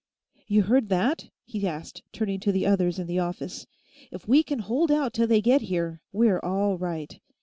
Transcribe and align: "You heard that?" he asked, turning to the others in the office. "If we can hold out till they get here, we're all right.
"You 0.47 0.63
heard 0.63 0.89
that?" 0.89 1.29
he 1.45 1.67
asked, 1.67 2.01
turning 2.11 2.39
to 2.39 2.51
the 2.51 2.65
others 2.65 2.97
in 2.97 3.05
the 3.05 3.19
office. 3.19 3.67
"If 4.09 4.27
we 4.27 4.41
can 4.41 4.57
hold 4.57 4.89
out 4.89 5.13
till 5.13 5.27
they 5.27 5.41
get 5.41 5.61
here, 5.61 6.01
we're 6.11 6.39
all 6.39 6.79
right. 6.79 7.19